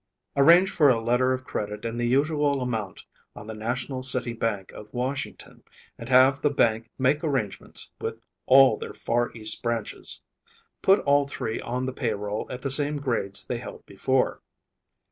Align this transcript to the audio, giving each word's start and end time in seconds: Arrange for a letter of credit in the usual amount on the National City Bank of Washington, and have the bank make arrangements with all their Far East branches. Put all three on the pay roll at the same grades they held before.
Arrange 0.35 0.71
for 0.71 0.89
a 0.89 0.99
letter 0.99 1.31
of 1.31 1.43
credit 1.43 1.85
in 1.85 1.97
the 1.97 2.07
usual 2.07 2.63
amount 2.63 3.03
on 3.35 3.45
the 3.45 3.53
National 3.53 4.01
City 4.01 4.33
Bank 4.33 4.71
of 4.71 4.91
Washington, 4.91 5.61
and 5.95 6.09
have 6.09 6.41
the 6.41 6.49
bank 6.49 6.89
make 6.97 7.23
arrangements 7.23 7.91
with 8.01 8.19
all 8.47 8.77
their 8.77 8.95
Far 8.95 9.31
East 9.33 9.61
branches. 9.61 10.19
Put 10.81 11.01
all 11.01 11.27
three 11.27 11.61
on 11.61 11.85
the 11.85 11.93
pay 11.93 12.15
roll 12.15 12.47
at 12.51 12.63
the 12.63 12.71
same 12.71 12.97
grades 12.97 13.45
they 13.45 13.59
held 13.59 13.85
before. 13.85 14.41